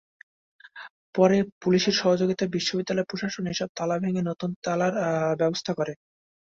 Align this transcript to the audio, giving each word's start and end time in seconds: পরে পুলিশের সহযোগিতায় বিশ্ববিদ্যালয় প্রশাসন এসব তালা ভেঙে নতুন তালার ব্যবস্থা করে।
পরে 1.15 1.37
পুলিশের 1.61 1.95
সহযোগিতায় 2.01 2.53
বিশ্ববিদ্যালয় 2.55 3.09
প্রশাসন 3.09 3.43
এসব 3.47 3.69
তালা 3.77 3.95
ভেঙে 3.99 4.21
নতুন 4.29 4.49
তালার 4.63 4.93
ব্যবস্থা 5.39 5.71
করে। 5.79 5.93